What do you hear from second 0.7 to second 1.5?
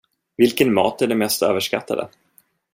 mat är den mest